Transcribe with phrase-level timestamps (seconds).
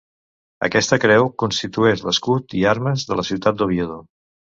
[0.67, 3.99] Aquesta creu constitueix l'escut i armes de la ciutat d'Oviedo.